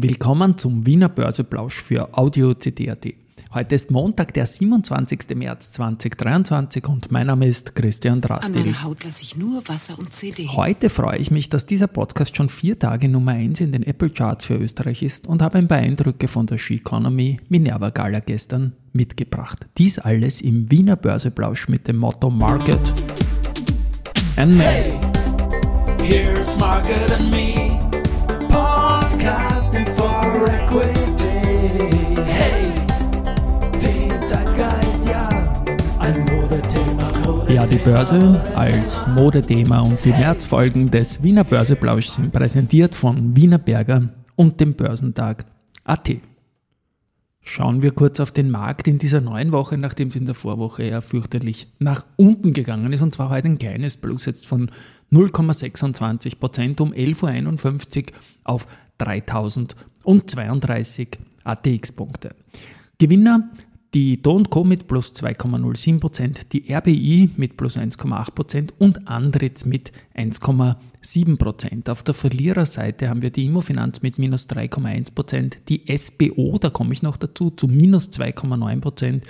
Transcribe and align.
Willkommen 0.00 0.56
zum 0.56 0.86
Wiener 0.86 1.08
Börseplausch 1.08 1.82
für 1.82 2.16
Audio 2.16 2.54
CD.at. 2.54 3.04
Heute 3.52 3.74
ist 3.74 3.90
Montag, 3.90 4.32
der 4.32 4.46
27. 4.46 5.34
März 5.34 5.72
2023 5.72 6.86
und 6.86 7.10
mein 7.10 7.26
Name 7.26 7.48
ist 7.48 7.74
Christian 7.74 8.20
Drastil. 8.20 8.58
An 8.58 8.66
meiner 8.66 8.82
Haut 8.84 9.02
lasse 9.02 9.22
ich 9.22 9.36
nur 9.36 9.60
Wasser 9.66 9.98
und 9.98 10.12
CD. 10.12 10.46
Heute 10.46 10.88
freue 10.88 11.18
ich 11.18 11.32
mich, 11.32 11.48
dass 11.48 11.66
dieser 11.66 11.88
Podcast 11.88 12.36
schon 12.36 12.48
vier 12.48 12.78
Tage 12.78 13.08
Nummer 13.08 13.32
1 13.32 13.60
in 13.60 13.72
den 13.72 13.82
Apple 13.82 14.10
Charts 14.10 14.44
für 14.44 14.54
Österreich 14.54 15.02
ist 15.02 15.26
und 15.26 15.42
habe 15.42 15.58
ein 15.58 15.66
paar 15.66 15.78
Eindrücke 15.78 16.28
von 16.28 16.46
der 16.46 16.58
Ski 16.58 16.76
Economy 16.76 17.40
Minerva 17.48 17.90
Gala 17.90 18.20
gestern 18.20 18.74
mitgebracht. 18.92 19.66
Dies 19.78 19.98
alles 19.98 20.40
im 20.40 20.70
Wiener 20.70 20.94
Börseplausch 20.94 21.66
mit 21.68 21.88
dem 21.88 21.96
Motto 21.96 22.30
Market 22.30 22.78
and 24.36 24.56
Me. 24.56 24.62
Hey, 24.62 25.00
here's 26.04 26.56
Margaret 26.56 27.10
and 27.18 27.32
me, 27.32 27.67
podcasting 29.28 29.86
for 29.94 30.48
equity. 30.48 32.22
Hey, 32.24 32.72
die 33.74 34.26
Zeitgeist, 34.26 35.06
ja, 35.06 35.28
ein 35.98 36.24
Modethema. 36.24 37.52
Ja, 37.52 37.66
die 37.66 37.76
Börse 37.76 38.42
als 38.54 39.06
Modethema 39.06 39.80
und 39.80 40.02
die 40.04 40.10
Märzfolgen 40.10 40.90
des 40.90 41.22
Wiener 41.22 41.44
Börseplausch 41.44 42.08
sind 42.08 42.32
präsentiert 42.32 42.94
von 42.94 43.36
Wiener 43.36 43.58
Berger 43.58 44.08
und 44.36 44.60
dem 44.60 44.74
Börsentag 44.74 45.44
AT. 45.84 46.16
Schauen 47.40 47.80
wir 47.80 47.92
kurz 47.92 48.20
auf 48.20 48.30
den 48.30 48.50
Markt 48.50 48.88
in 48.88 48.98
dieser 48.98 49.22
neuen 49.22 49.52
Woche, 49.52 49.78
nachdem 49.78 50.08
es 50.08 50.16
in 50.16 50.26
der 50.26 50.34
Vorwoche 50.34 50.82
eher 50.82 51.00
fürchterlich 51.00 51.72
nach 51.78 52.04
unten 52.16 52.52
gegangen 52.52 52.92
ist. 52.92 53.00
Und 53.00 53.14
zwar 53.14 53.30
heute 53.30 53.48
ein 53.48 53.58
kleines 53.58 53.96
Plus 53.96 54.26
jetzt 54.26 54.46
von 54.46 54.70
0,26 55.10 56.38
Prozent 56.38 56.80
um 56.82 56.92
11.51 56.92 58.08
Uhr 58.08 58.12
auf 58.44 58.66
3032 58.98 61.08
ATX-Punkte. 61.44 62.34
Gewinner 62.98 63.48
die 63.94 64.20
Do 64.20 64.42
Co. 64.44 64.64
mit 64.64 64.86
plus 64.86 65.14
2,07%, 65.14 66.48
die 66.52 66.72
RBI 66.72 67.30
mit 67.36 67.56
plus 67.56 67.78
1,8% 67.78 68.72
und 68.78 69.08
Andritz 69.08 69.64
mit 69.64 69.92
1,7%. 70.14 71.88
Auf 71.88 72.02
der 72.02 72.14
Verliererseite 72.14 73.08
haben 73.08 73.22
wir 73.22 73.30
die 73.30 73.46
Immofinanz 73.46 74.02
mit 74.02 74.18
minus 74.18 74.48
3,1%, 74.48 75.54
die 75.68 75.84
SBO, 75.96 76.58
da 76.58 76.70
komme 76.70 76.92
ich 76.92 77.02
noch 77.02 77.16
dazu, 77.16 77.50
zu 77.50 77.66
minus 77.66 78.10
2,9% 78.10 79.22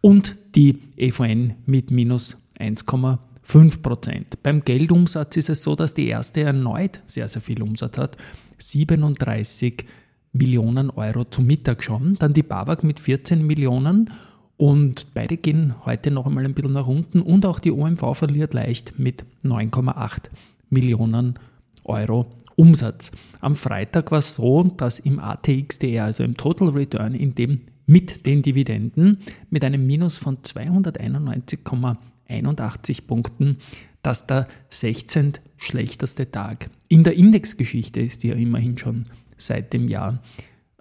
und 0.00 0.36
die 0.54 0.78
EVN 0.96 1.54
mit 1.66 1.90
minus 1.90 2.36
1,5%. 2.60 4.24
Beim 4.42 4.64
Geldumsatz 4.64 5.36
ist 5.36 5.48
es 5.48 5.62
so, 5.62 5.74
dass 5.74 5.94
die 5.94 6.06
erste 6.06 6.42
erneut 6.42 7.00
sehr, 7.04 7.26
sehr 7.26 7.42
viel 7.42 7.62
Umsatz 7.62 7.98
hat, 7.98 8.16
37 8.58 9.84
Millionen 10.32 10.90
Euro 10.90 11.24
zum 11.24 11.46
Mittag 11.46 11.82
schon. 11.82 12.14
Dann 12.18 12.32
die 12.32 12.42
BAWAG 12.42 12.84
mit 12.84 13.00
14 13.00 13.46
Millionen 13.46 14.10
und 14.56 15.14
beide 15.14 15.36
gehen 15.36 15.74
heute 15.84 16.10
noch 16.10 16.26
einmal 16.26 16.44
ein 16.44 16.54
bisschen 16.54 16.72
nach 16.72 16.86
unten 16.86 17.22
und 17.22 17.46
auch 17.46 17.60
die 17.60 17.70
OMV 17.70 18.14
verliert 18.14 18.54
leicht 18.54 18.98
mit 18.98 19.24
9,8 19.44 20.30
Millionen 20.68 21.38
Euro 21.84 22.26
Umsatz. 22.56 23.12
Am 23.40 23.54
Freitag 23.54 24.10
war 24.10 24.18
es 24.18 24.34
so, 24.34 24.64
dass 24.64 24.98
im 24.98 25.20
ATXDR, 25.20 26.06
also 26.06 26.24
im 26.24 26.36
Total 26.36 26.70
Return, 26.70 27.14
in 27.14 27.34
dem 27.34 27.60
mit 27.86 28.26
den 28.26 28.42
Dividenden 28.42 29.18
mit 29.48 29.64
einem 29.64 29.86
Minus 29.86 30.18
von 30.18 30.38
291,81 30.38 33.06
Punkten, 33.06 33.58
dass 34.02 34.26
der 34.26 34.48
16. 34.68 35.34
schlechteste 35.58 36.30
Tag. 36.30 36.70
In 36.88 37.04
der 37.04 37.14
Indexgeschichte 37.14 38.00
ist, 38.00 38.22
die 38.22 38.28
ja 38.28 38.34
immerhin 38.34 38.78
schon 38.78 39.04
seit 39.36 39.72
dem 39.72 39.88
Jahr 39.88 40.22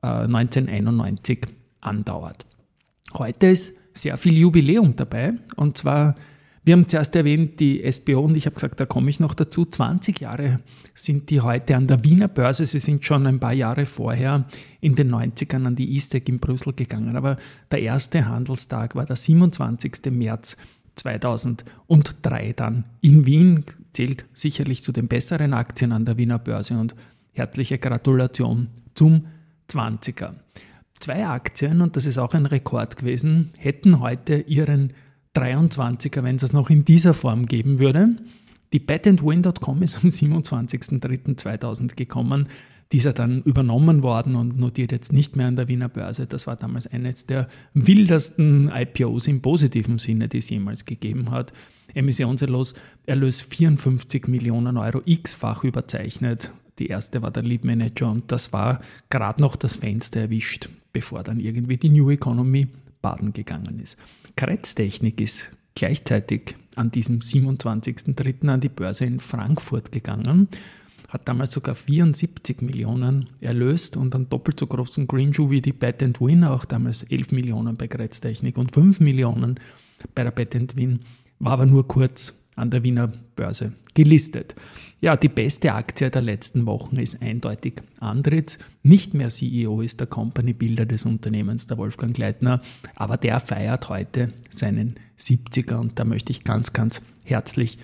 äh, 0.02 0.08
1991 0.08 1.39
andauert. 1.81 2.45
Heute 3.14 3.47
ist 3.47 3.73
sehr 3.94 4.17
viel 4.17 4.38
Jubiläum 4.38 4.95
dabei. 4.95 5.34
Und 5.56 5.78
zwar, 5.78 6.16
wir 6.64 6.73
haben 6.73 6.88
zuerst 6.88 7.16
erwähnt, 7.16 7.59
die 7.59 7.90
SBO 7.91 8.22
und 8.22 8.35
ich 8.35 8.46
habe 8.46 8.56
gesagt, 8.56 8.79
da 8.79 8.85
komme 8.85 9.09
ich 9.09 9.19
noch 9.19 9.34
dazu, 9.34 9.66
20 9.66 10.19
Jahre 10.19 10.59
sind 10.94 11.30
die 11.30 11.41
heute 11.41 11.75
an 11.75 11.88
der 11.88 12.03
Wiener 12.03 12.28
Börse, 12.28 12.66
sie 12.66 12.80
sind 12.80 13.06
schon 13.06 13.25
ein 13.25 13.40
paar 13.40 13.53
Jahre 13.53 13.85
vorher 13.85 14.46
in 14.81 14.96
den 14.96 15.13
90ern 15.13 15.66
an 15.66 15.75
die 15.75 15.96
ISTEC 15.96 16.30
in 16.30 16.40
Brüssel 16.40 16.74
gegangen, 16.74 17.16
aber 17.16 17.38
der 17.72 17.81
erste 17.81 18.25
Handelstag 18.25 18.96
war 18.96 19.06
der 19.06 19.16
27. 19.16 20.12
März 20.12 20.57
2003 20.96 22.53
dann 22.53 22.85
in 23.01 23.25
Wien, 23.25 23.63
zählt 23.97 24.25
sicherlich 24.31 24.84
zu 24.84 24.91
den 24.91 25.08
besseren 25.08 25.56
Aktien 25.56 25.91
an 25.91 26.06
der 26.06 26.18
Wiener 26.18 26.38
Börse 26.38 26.78
und 26.78 26.94
herzliche 27.31 27.80
Gratulation 27.80 28.68
zum 28.94 29.25
20er. 29.72 30.35
Zwei 31.00 31.25
Aktien, 31.25 31.81
und 31.81 31.96
das 31.96 32.06
ist 32.06 32.19
auch 32.19 32.36
ein 32.36 32.46
Rekord 32.46 32.97
gewesen, 32.97 33.50
hätten 33.57 34.00
heute 34.00 34.36
ihren 34.36 34.94
23er, 35.36 36.22
wenn 36.22 36.36
es 36.36 36.44
es 36.44 36.53
noch 36.53 36.69
in 36.69 36.86
dieser 36.86 37.16
Form 37.16 37.47
geben 37.47 37.80
würde. 37.80 38.09
Die 38.72 38.80
patentwin.com 38.80 39.81
ist 39.81 40.03
am 40.03 40.09
27.03.2000 40.12 41.96
gekommen. 41.96 42.50
Dieser 42.92 43.12
dann 43.14 43.42
übernommen 43.44 44.02
worden 44.02 44.36
und 44.36 44.58
notiert 44.58 44.92
jetzt 44.92 45.12
nicht 45.12 45.36
mehr 45.36 45.48
an 45.48 45.58
der 45.58 45.68
Wiener 45.68 45.90
Börse. 45.90 46.25
Das 46.25 46.48
war 46.48 46.56
damals 46.56 46.88
eines 46.88 47.25
der 47.25 47.48
wildesten 47.74 48.72
IPOs 48.74 49.28
im 49.28 49.42
positiven 49.42 49.98
Sinne, 49.98 50.30
die 50.30 50.38
es 50.38 50.50
jemals 50.50 50.86
gegeben 50.86 51.31
hat. 51.31 51.52
Emissionserlös 51.94 52.75
Erlös 53.06 53.42
54 53.42 54.28
Millionen 54.28 54.78
Euro, 54.78 55.02
x-fach 55.06 55.64
überzeichnet. 55.64 56.52
Die 56.80 56.88
erste 56.88 57.22
war 57.22 57.31
der 57.31 57.44
Lead 57.44 57.66
Manager 57.66 58.12
und 58.12 58.31
das 58.31 58.53
war 58.53 58.81
gerade 59.09 59.42
noch 59.42 59.56
das 59.56 59.78
Fenster 59.78 60.22
erwischt, 60.22 60.69
bevor 60.94 61.24
dann 61.24 61.40
irgendwie 61.40 61.78
die 61.78 61.90
New 61.90 62.09
Economy 62.09 62.68
baden 63.02 63.34
gegangen 63.34 63.80
ist. 63.80 63.98
Kretztechnik 64.36 65.19
ist 65.19 65.52
gleichzeitig 65.75 66.56
an 66.75 66.92
diesem 66.92 67.19
27.03. 67.19 68.48
an 68.48 68.62
die 68.62 68.69
Börse 68.69 69.06
in 69.06 69.19
Frankfurt 69.19 69.92
gegangen, 69.92 70.48
hat 71.07 71.28
damals 71.28 71.53
sogar 71.53 71.75
74 71.75 72.62
Millionen 72.62 73.29
erlöst 73.40 73.97
und 73.97 74.13
einen 74.13 74.29
doppelt 74.29 74.59
so 74.59 74.68
großen 74.68 75.07
Green 75.07 75.34
Shoe 75.34 75.50
wie 75.50 75.62
die 75.62 75.73
Patent 75.73 76.19
Win, 76.19 76.44
auch 76.44 76.66
damals 76.66 77.03
11 77.03 77.31
Millionen 77.31 77.78
bei 77.78 77.88
Kretztechnik 77.88 78.57
und 78.57 78.73
5 78.73 79.00
Millionen 79.00 79.59
bei 80.13 80.23
der 80.23 80.31
Patent 80.31 80.75
Win, 80.75 81.00
war 81.40 81.53
aber 81.53 81.66
nur 81.66 81.88
kurz 81.88 82.34
an 82.56 82.72
der 82.72 82.84
Wiener 82.84 83.12
Börse 83.35 83.73
gelistet. 83.94 84.56
Ja, 85.00 85.16
die 85.16 85.29
beste 85.29 85.73
Aktie 85.73 86.09
der 86.09 86.23
letzten 86.23 86.66
Wochen 86.66 86.97
ist 86.97 87.22
eindeutig 87.22 87.84
Andritz. 88.00 88.57
Nicht 88.81 89.13
mehr 89.13 89.29
CEO 89.29 89.81
ist 89.81 90.00
der 90.00 90.07
Company 90.07 90.53
Builder 90.53 90.88
des 90.88 91.06
Unternehmens, 91.06 91.68
der 91.68 91.78
Wolfgang 91.78 92.16
Gleitner, 92.16 92.62
aber 92.95 93.18
der 93.18 93.39
feiert 93.39 93.89
heute 93.89 94.34
seinen 94.50 94.95
70er 95.19 95.75
und 95.75 96.00
da 96.00 96.06
möchte 96.06 96.31
ich 96.31 96.44
ganz, 96.44 96.74
ganz 96.74 97.01
herzlich 97.24 97.78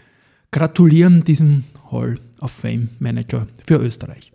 gratulieren 0.54 1.24
diesem 1.26 1.66
Hall 1.92 2.20
of 2.40 2.52
Fame 2.52 2.90
Manager 3.00 3.48
für 3.66 3.78
Österreich. 3.78 4.32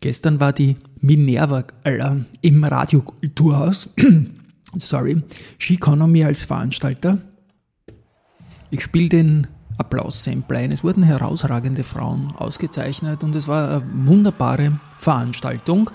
Gestern 0.00 0.38
war 0.38 0.52
die 0.52 0.76
Minerva 1.00 1.64
äh, 1.82 1.98
im 2.42 2.62
Radiokulturhaus, 2.62 3.88
sorry, 4.78 5.22
Ski 5.58 5.74
Economy 5.74 6.22
als 6.22 6.42
Veranstalter. 6.42 7.18
Ich 8.70 8.82
spiele 8.82 9.08
den 9.08 9.46
Applaus-Sample 9.78 10.58
ein. 10.58 10.72
Es 10.72 10.84
wurden 10.84 11.02
herausragende 11.02 11.82
Frauen 11.82 12.32
ausgezeichnet 12.36 13.24
und 13.24 13.34
es 13.34 13.48
war 13.48 13.76
eine 13.76 14.06
wunderbare 14.06 14.78
Veranstaltung. 14.98 15.90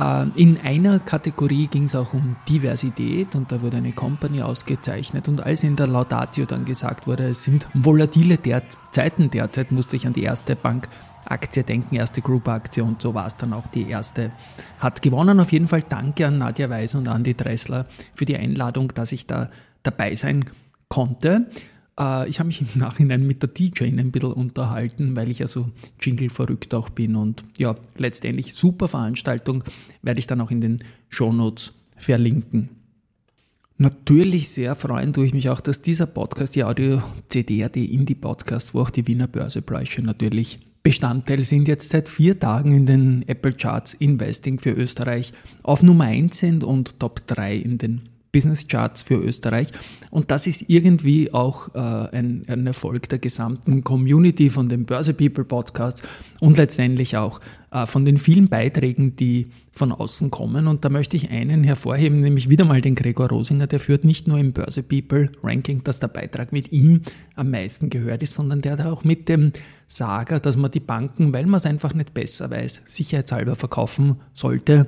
Äh, 0.00 0.26
in 0.34 0.58
einer 0.58 0.98
Kategorie 0.98 1.66
ging 1.66 1.84
es 1.84 1.94
auch 1.94 2.14
um 2.14 2.36
Diversität 2.48 3.34
und 3.34 3.52
da 3.52 3.60
wurde 3.60 3.76
eine 3.76 3.92
Company 3.92 4.42
ausgezeichnet 4.42 5.28
und 5.28 5.42
als 5.42 5.62
in 5.62 5.76
der 5.76 5.86
Laudatio 5.86 6.46
dann 6.46 6.64
gesagt 6.64 7.06
wurde, 7.06 7.28
es 7.28 7.44
sind 7.44 7.68
volatile 7.74 8.38
der 8.38 8.62
Zeiten 8.92 9.30
derzeit, 9.30 9.72
musste 9.72 9.96
ich 9.96 10.06
an 10.06 10.14
die 10.14 10.22
erste 10.22 10.56
Bankaktie 10.56 11.62
denken, 11.62 11.96
erste 11.96 12.22
Group-Aktie 12.22 12.82
und 12.82 13.02
so 13.02 13.14
war 13.14 13.26
es 13.26 13.36
dann 13.36 13.52
auch 13.52 13.66
die 13.66 13.88
erste. 13.88 14.32
Hat 14.78 15.02
gewonnen. 15.02 15.38
Auf 15.38 15.52
jeden 15.52 15.66
Fall 15.66 15.82
danke 15.86 16.26
an 16.26 16.38
Nadja 16.38 16.70
Weiß 16.70 16.94
und 16.94 17.06
Andy 17.06 17.34
Dressler 17.34 17.86
für 18.14 18.24
die 18.24 18.36
Einladung, 18.36 18.88
dass 18.94 19.12
ich 19.12 19.26
da 19.26 19.50
dabei 19.82 20.14
sein 20.14 20.46
konnte. 20.88 21.46
Äh, 21.98 22.28
ich 22.28 22.38
habe 22.38 22.48
mich 22.48 22.60
im 22.60 22.80
Nachhinein 22.80 23.26
mit 23.26 23.42
der 23.42 23.50
DJ 23.50 23.84
ein 23.84 24.10
bisschen 24.10 24.32
unterhalten, 24.32 25.16
weil 25.16 25.30
ich 25.30 25.40
ja 25.40 25.46
so 25.46 25.66
Jingle-verrückt 26.00 26.74
auch 26.74 26.90
bin. 26.90 27.16
Und 27.16 27.44
ja, 27.58 27.76
letztendlich 27.96 28.54
super 28.54 28.88
Veranstaltung, 28.88 29.64
werde 30.02 30.20
ich 30.20 30.26
dann 30.26 30.40
auch 30.40 30.50
in 30.50 30.60
den 30.60 30.84
Shownotes 31.08 31.72
verlinken. 31.96 32.70
Natürlich 33.78 34.50
sehr 34.50 34.74
freuen 34.74 35.14
tue 35.14 35.24
ich 35.24 35.32
mich 35.32 35.48
auch, 35.48 35.60
dass 35.60 35.80
dieser 35.80 36.04
Podcast, 36.04 36.54
die 36.54 36.64
Audio-CD, 36.64 37.66
die 37.74 37.94
Indie-Podcasts, 37.94 38.74
wo 38.74 38.80
auch 38.82 38.90
die 38.90 39.06
Wiener 39.06 39.26
Börsebräuche 39.26 40.02
natürlich 40.02 40.60
Bestandteil 40.82 41.44
sind, 41.44 41.66
jetzt 41.66 41.88
seit 41.88 42.08
vier 42.10 42.38
Tagen 42.38 42.74
in 42.74 42.84
den 42.84 43.26
Apple 43.26 43.54
Charts 43.54 43.94
Investing 43.94 44.58
für 44.58 44.72
Österreich 44.72 45.32
auf 45.62 45.82
Nummer 45.82 46.04
1 46.04 46.36
sind 46.38 46.62
und 46.62 47.00
Top 47.00 47.26
3 47.26 47.56
in 47.56 47.78
den 47.78 48.09
Business 48.32 48.68
Charts 48.68 49.02
für 49.02 49.14
Österreich. 49.14 49.68
Und 50.10 50.30
das 50.30 50.46
ist 50.46 50.68
irgendwie 50.68 51.32
auch 51.32 51.74
äh, 51.74 51.78
ein, 51.78 52.44
ein, 52.48 52.66
Erfolg 52.66 53.08
der 53.08 53.18
gesamten 53.18 53.82
Community 53.84 54.50
von 54.50 54.68
dem 54.68 54.84
Börse 54.84 55.14
People 55.14 55.44
Podcast 55.44 56.06
und 56.40 56.56
letztendlich 56.56 57.16
auch 57.16 57.40
äh, 57.70 57.86
von 57.86 58.04
den 58.04 58.18
vielen 58.18 58.48
Beiträgen, 58.48 59.16
die 59.16 59.48
von 59.72 59.92
außen 59.92 60.30
kommen. 60.30 60.66
Und 60.66 60.84
da 60.84 60.88
möchte 60.88 61.16
ich 61.16 61.30
einen 61.30 61.64
hervorheben, 61.64 62.20
nämlich 62.20 62.50
wieder 62.50 62.64
mal 62.64 62.80
den 62.80 62.94
Gregor 62.94 63.28
Rosinger. 63.28 63.66
Der 63.66 63.80
führt 63.80 64.04
nicht 64.04 64.28
nur 64.28 64.38
im 64.38 64.52
Börse 64.52 64.82
People 64.82 65.30
Ranking, 65.42 65.82
dass 65.84 66.00
der 66.00 66.08
Beitrag 66.08 66.52
mit 66.52 66.72
ihm 66.72 67.02
am 67.34 67.50
meisten 67.50 67.90
gehört 67.90 68.22
ist, 68.22 68.34
sondern 68.34 68.60
der 68.60 68.72
hat 68.72 68.86
auch 68.86 69.04
mit 69.04 69.28
dem 69.28 69.52
Sager, 69.86 70.38
dass 70.38 70.56
man 70.56 70.70
die 70.70 70.80
Banken, 70.80 71.32
weil 71.32 71.46
man 71.46 71.58
es 71.58 71.66
einfach 71.66 71.94
nicht 71.94 72.14
besser 72.14 72.50
weiß, 72.50 72.82
sicherheitshalber 72.86 73.56
verkaufen 73.56 74.16
sollte 74.32 74.86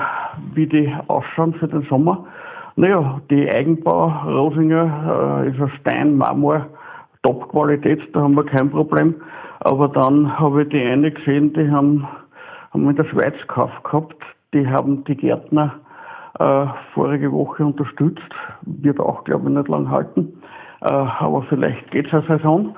wie 0.54 0.66
die 0.66 0.92
ausschauen 1.06 1.54
für 1.54 1.68
den 1.68 1.82
Sommer. 1.82 2.26
Naja, 2.74 3.20
die 3.30 3.48
Eigenbau 3.48 4.08
Rosinger 4.26 5.44
äh, 5.44 5.48
ist 5.48 5.60
ein 5.60 5.70
Stein, 5.78 6.16
Marmor, 6.16 6.66
Top-Qualität, 7.22 8.00
da 8.14 8.22
haben 8.22 8.34
wir 8.34 8.44
kein 8.44 8.70
Problem. 8.70 9.14
Aber 9.60 9.88
dann 9.88 10.38
habe 10.38 10.62
ich 10.62 10.68
die 10.70 10.82
eine 10.82 11.10
gesehen, 11.10 11.52
die 11.52 11.70
haben, 11.70 12.06
haben 12.72 12.90
in 12.90 12.96
der 12.96 13.04
Schweiz 13.04 13.34
gekauft 13.42 13.84
gehabt. 13.84 14.16
Die 14.54 14.66
haben 14.66 15.04
die 15.04 15.16
Gärtner 15.16 15.74
äh, 16.38 16.66
vorige 16.94 17.32
Woche 17.32 17.64
unterstützt. 17.64 18.20
Wird 18.62 19.00
auch, 19.00 19.24
glaube 19.24 19.48
ich, 19.48 19.56
nicht 19.56 19.68
lang 19.68 19.90
halten. 19.90 20.42
Äh, 20.80 20.92
aber 20.92 21.42
vielleicht 21.48 21.90
geht 21.90 22.06
es 22.08 22.12
eine 22.12 22.26
Saison. 22.26 22.76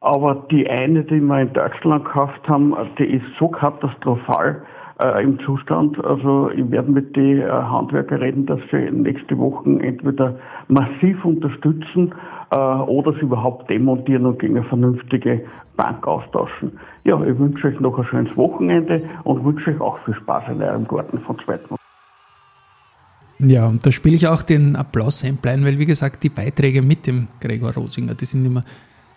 Aber 0.00 0.46
die 0.50 0.68
eine, 0.68 1.02
die 1.02 1.20
wir 1.20 1.40
in 1.40 1.52
Deutschland 1.52 2.04
gekauft 2.04 2.48
haben, 2.48 2.76
die 2.98 3.06
ist 3.06 3.26
so 3.38 3.48
katastrophal 3.48 4.62
äh, 5.00 5.22
im 5.22 5.38
Zustand. 5.40 6.02
Also 6.04 6.50
ich 6.50 6.70
werde 6.70 6.90
mit 6.90 7.14
den 7.16 7.40
äh, 7.40 7.48
Handwerker 7.48 8.20
reden, 8.20 8.46
dass 8.46 8.60
sie 8.70 8.90
nächste 8.90 9.38
Woche 9.38 9.78
entweder 9.80 10.36
massiv 10.68 11.24
unterstützen 11.24 12.14
äh, 12.50 12.56
oder 12.56 13.12
sie 13.14 13.20
überhaupt 13.20 13.70
demontieren 13.70 14.26
und 14.26 14.38
gegen 14.38 14.56
eine 14.56 14.66
vernünftige 14.66 15.44
Bank 15.76 16.06
austauschen. 16.06 16.72
Ja, 17.04 17.22
ich 17.22 17.38
wünsche 17.38 17.68
euch 17.68 17.80
noch 17.80 17.98
ein 17.98 18.04
schönes 18.04 18.36
Wochenende 18.36 19.02
und 19.24 19.44
wünsche 19.44 19.70
euch 19.70 19.80
auch 19.80 19.98
viel 20.04 20.14
Spaß 20.14 20.44
in 20.50 20.62
eurem 20.62 20.86
Garten 20.88 21.18
von 21.20 21.38
Zweitmund. 21.44 21.80
Ja, 23.40 23.66
und 23.66 23.86
da 23.86 23.90
spiele 23.90 24.16
ich 24.16 24.26
auch 24.26 24.42
den 24.42 24.74
Applaus-Sample 24.74 25.52
ein, 25.52 25.64
weil 25.64 25.78
wie 25.78 25.84
gesagt, 25.84 26.24
die 26.24 26.28
Beiträge 26.28 26.82
mit 26.82 27.06
dem 27.06 27.28
Gregor 27.40 27.72
Rosinger, 27.72 28.14
die 28.14 28.24
sind 28.24 28.44
immer 28.44 28.64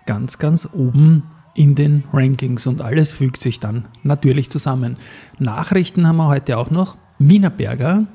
ganz, 0.05 0.37
ganz 0.37 0.69
oben 0.73 1.23
in 1.53 1.75
den 1.75 2.03
Rankings 2.13 2.67
und 2.67 2.81
alles 2.81 3.13
fügt 3.13 3.41
sich 3.41 3.59
dann 3.59 3.87
natürlich 4.03 4.49
zusammen. 4.49 4.97
Nachrichten 5.39 6.07
haben 6.07 6.17
wir 6.17 6.27
heute 6.27 6.57
auch 6.57 6.71
noch. 6.71 6.97
Wienerberger, 7.19 8.07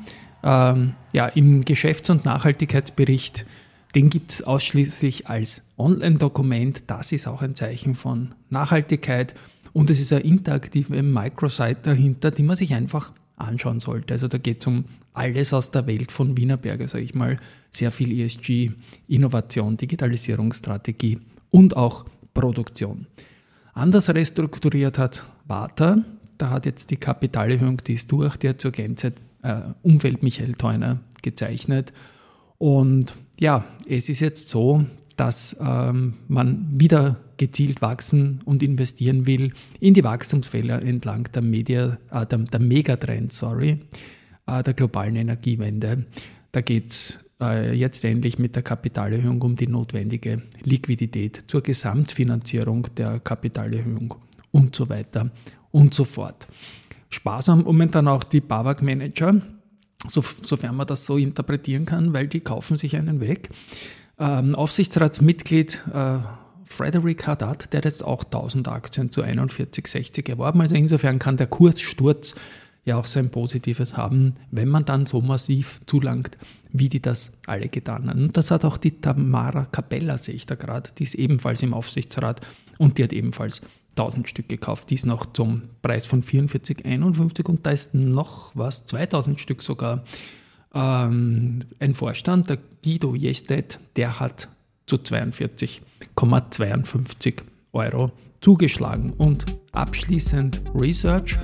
ähm, 0.42 0.94
ja, 1.12 1.26
im 1.26 1.64
Geschäfts- 1.64 2.10
und 2.10 2.24
Nachhaltigkeitsbericht, 2.24 3.46
den 3.94 4.10
gibt 4.10 4.32
es 4.32 4.42
ausschließlich 4.42 5.28
als 5.28 5.62
Online-Dokument. 5.78 6.84
Das 6.88 7.12
ist 7.12 7.28
auch 7.28 7.42
ein 7.42 7.54
Zeichen 7.54 7.94
von 7.94 8.34
Nachhaltigkeit 8.50 9.34
und 9.72 9.90
es 9.90 10.00
ist 10.00 10.12
eine 10.12 10.22
interaktive 10.22 11.02
Microsite 11.02 11.78
dahinter, 11.82 12.30
die 12.30 12.42
man 12.42 12.56
sich 12.56 12.74
einfach 12.74 13.12
anschauen 13.36 13.80
sollte. 13.80 14.14
Also 14.14 14.28
da 14.28 14.38
geht 14.38 14.60
es 14.60 14.66
um 14.66 14.86
alles 15.12 15.52
aus 15.52 15.70
der 15.70 15.86
Welt 15.86 16.12
von 16.12 16.36
Wienerberger, 16.36 16.88
sage 16.88 17.04
ich 17.04 17.14
mal, 17.14 17.36
sehr 17.70 17.90
viel 17.90 18.18
ESG, 18.18 18.72
Innovation, 19.08 19.76
Digitalisierungsstrategie 19.76 21.20
und 21.50 21.76
auch 21.76 22.04
Produktion. 22.36 23.06
Anders 23.72 24.08
restrukturiert 24.08 24.98
hat 24.98 25.24
Warta, 25.46 26.04
da 26.38 26.50
hat 26.50 26.66
jetzt 26.66 26.90
die 26.90 26.96
Kapitalerhöhung, 26.96 27.78
die 27.78 27.94
ist 27.94 28.12
durch, 28.12 28.36
die 28.36 28.48
hat 28.48 28.60
zur 28.60 28.70
Gänze 28.70 29.12
äh, 29.42 29.60
Umfeld 29.82 30.22
Michael 30.22 30.54
Theuner 30.54 31.00
gezeichnet. 31.22 31.92
Und 32.58 33.14
ja, 33.40 33.64
es 33.88 34.08
ist 34.08 34.20
jetzt 34.20 34.48
so, 34.48 34.84
dass 35.16 35.56
ähm, 35.60 36.14
man 36.28 36.66
wieder 36.70 37.16
gezielt 37.38 37.82
wachsen 37.82 38.40
und 38.44 38.62
investieren 38.62 39.26
will 39.26 39.52
in 39.80 39.94
die 39.94 40.04
Wachstumsfelder 40.04 40.82
entlang 40.82 41.24
der, 41.34 41.42
Media, 41.42 41.98
äh, 42.10 42.26
der, 42.26 42.38
der 42.38 42.60
Megatrend, 42.60 43.32
sorry, 43.32 43.80
äh, 44.46 44.62
der 44.62 44.74
globalen 44.74 45.16
Energiewende. 45.16 46.06
Da 46.52 46.60
geht 46.60 46.90
es 46.90 47.18
äh, 47.40 47.74
jetzt 47.74 48.04
endlich 48.04 48.38
mit 48.38 48.56
der 48.56 48.62
Kapitalerhöhung 48.62 49.42
um 49.42 49.56
die 49.56 49.66
notwendige 49.66 50.42
Liquidität 50.62 51.44
zur 51.48 51.62
Gesamtfinanzierung 51.62 52.88
der 52.96 53.20
Kapitalerhöhung 53.20 54.14
und 54.50 54.74
so 54.74 54.88
weiter 54.88 55.30
und 55.70 55.94
so 55.94 56.04
fort. 56.04 56.46
Sparsam 57.10 57.62
momentan 57.62 58.08
auch 58.08 58.24
die 58.24 58.40
BAWAG-Manager, 58.40 59.40
so, 60.06 60.20
sofern 60.20 60.76
man 60.76 60.86
das 60.86 61.06
so 61.06 61.16
interpretieren 61.16 61.86
kann, 61.86 62.12
weil 62.12 62.28
die 62.28 62.40
kaufen 62.40 62.76
sich 62.76 62.96
einen 62.96 63.20
weg. 63.20 63.50
Ähm, 64.18 64.54
Aufsichtsratsmitglied 64.54 65.82
äh, 65.92 66.18
Frederick 66.64 67.26
Haddad, 67.26 67.72
der 67.72 67.78
hat 67.78 67.84
jetzt 67.84 68.04
auch 68.04 68.24
1000 68.24 68.68
Aktien 68.68 69.12
zu 69.12 69.22
41,60 69.22 70.28
erworben. 70.28 70.60
Also 70.60 70.74
insofern 70.74 71.18
kann 71.18 71.36
der 71.36 71.46
Kurssturz 71.46 72.34
ja 72.86 72.96
auch 72.96 73.04
sein 73.04 73.30
Positives 73.30 73.96
haben, 73.96 74.34
wenn 74.50 74.68
man 74.68 74.84
dann 74.84 75.06
so 75.06 75.20
massiv 75.20 75.80
zulangt, 75.86 76.38
wie 76.72 76.88
die 76.88 77.02
das 77.02 77.32
alle 77.46 77.68
getan 77.68 78.08
haben. 78.08 78.22
Und 78.24 78.36
das 78.36 78.52
hat 78.52 78.64
auch 78.64 78.78
die 78.78 79.00
Tamara 79.00 79.66
Capella, 79.66 80.16
sehe 80.16 80.36
ich 80.36 80.46
da 80.46 80.54
gerade, 80.54 80.90
die 80.96 81.02
ist 81.02 81.16
ebenfalls 81.16 81.62
im 81.62 81.74
Aufsichtsrat 81.74 82.40
und 82.78 82.96
die 82.96 83.02
hat 83.02 83.12
ebenfalls 83.12 83.60
1000 83.90 84.28
Stück 84.28 84.48
gekauft. 84.48 84.88
Die 84.90 84.94
ist 84.94 85.04
noch 85.04 85.26
zum 85.32 85.62
Preis 85.82 86.06
von 86.06 86.22
44,51 86.22 87.46
und 87.46 87.66
da 87.66 87.70
ist 87.70 87.92
noch 87.94 88.52
was, 88.54 88.86
2000 88.86 89.40
Stück 89.40 89.62
sogar. 89.62 90.04
Ähm, 90.72 91.64
ein 91.80 91.94
Vorstand, 91.94 92.50
der 92.50 92.58
Guido 92.84 93.16
Jestedt, 93.16 93.80
der 93.96 94.20
hat 94.20 94.48
zu 94.86 94.96
42,52 94.96 97.42
Euro 97.72 98.12
zugeschlagen. 98.40 99.12
Und 99.16 99.44
abschließend 99.72 100.62
Research. 100.74 101.38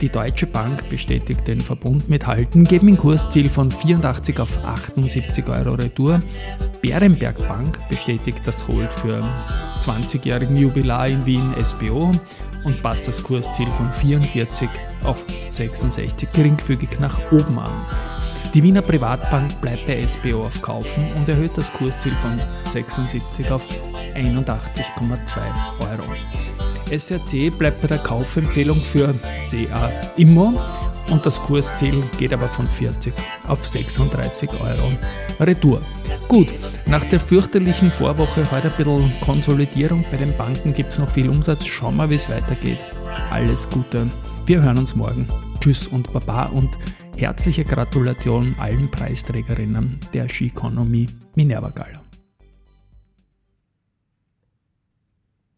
Die 0.00 0.08
Deutsche 0.08 0.46
Bank 0.46 0.88
bestätigt 0.88 1.48
den 1.48 1.60
Verbund 1.60 2.08
mit 2.08 2.24
Halten, 2.24 2.62
geben 2.62 2.88
ein 2.88 2.96
Kursziel 2.96 3.50
von 3.50 3.68
84 3.68 4.38
auf 4.38 4.64
78 4.64 5.48
Euro 5.48 5.74
Retour. 5.74 6.20
Bärenberg 6.80 7.36
Bank 7.48 7.80
bestätigt 7.88 8.40
das 8.44 8.68
Hold 8.68 8.92
für 8.92 9.20
20-jährigen 9.82 10.54
Jubilar 10.54 11.08
in 11.08 11.26
Wien 11.26 11.52
SBO 11.60 12.12
und 12.64 12.80
passt 12.80 13.08
das 13.08 13.24
Kursziel 13.24 13.70
von 13.72 13.92
44 13.92 14.68
auf 15.02 15.24
66 15.48 16.30
geringfügig 16.32 17.00
nach 17.00 17.18
oben 17.32 17.58
an. 17.58 17.84
Die 18.54 18.62
Wiener 18.62 18.82
Privatbank 18.82 19.60
bleibt 19.60 19.84
bei 19.88 20.06
SBO 20.06 20.46
auf 20.46 20.62
Kaufen 20.62 21.04
und 21.16 21.28
erhöht 21.28 21.58
das 21.58 21.72
Kursziel 21.72 22.14
von 22.14 22.38
76 22.62 23.50
auf 23.50 23.66
81,2 24.14 24.84
Euro. 25.80 26.47
SRC 26.90 27.56
bleibt 27.56 27.80
bei 27.82 27.88
der 27.88 27.98
Kaufempfehlung 27.98 28.80
für 28.80 29.14
CA 29.50 29.90
Immo 30.16 30.60
und 31.10 31.24
das 31.24 31.40
Kursziel 31.40 32.02
geht 32.18 32.32
aber 32.32 32.48
von 32.48 32.66
40 32.66 33.14
auf 33.46 33.66
36 33.66 34.50
Euro 34.60 34.92
Retour. 35.40 35.80
Gut, 36.28 36.52
nach 36.86 37.04
der 37.04 37.20
fürchterlichen 37.20 37.90
Vorwoche 37.90 38.50
heute 38.50 38.70
ein 38.70 38.76
bisschen 38.76 39.12
Konsolidierung 39.20 40.04
bei 40.10 40.18
den 40.18 40.36
Banken 40.36 40.74
gibt 40.74 40.90
es 40.90 40.98
noch 40.98 41.08
viel 41.08 41.28
Umsatz. 41.28 41.64
Schauen 41.64 41.96
wir, 41.96 42.10
wie 42.10 42.16
es 42.16 42.28
weitergeht. 42.28 42.84
Alles 43.30 43.68
Gute. 43.70 44.06
Wir 44.46 44.62
hören 44.62 44.78
uns 44.78 44.94
morgen. 44.94 45.26
Tschüss 45.60 45.86
und 45.86 46.12
Baba 46.12 46.46
und 46.46 46.70
herzliche 47.16 47.64
Gratulation 47.64 48.54
allen 48.58 48.90
Preisträgerinnen 48.90 49.98
der 50.12 50.28
Ski 50.28 50.46
Economy 50.46 51.06
Minerva 51.34 51.70
Gala. 51.70 51.97